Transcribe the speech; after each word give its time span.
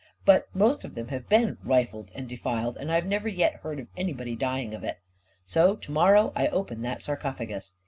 But 0.25 0.47
most 0.55 0.83
of 0.83 0.95
them 0.95 1.09
have 1.09 1.29
been 1.29 1.59
rifled 1.63 2.09
and 2.15 2.27
defiled, 2.27 2.75
and 2.75 2.91
I 2.91 2.99
never 3.01 3.27
yet 3.27 3.57
heard 3.57 3.79
of 3.79 3.87
anybody 3.95 4.35
dying 4.35 4.73
of 4.73 4.83
it! 4.83 4.97
So 5.45 5.75
to 5.75 5.91
morrow 5.91 6.33
I 6.35 6.47
open 6.47 6.81
that 6.81 7.03
sarcophagus. 7.03 7.75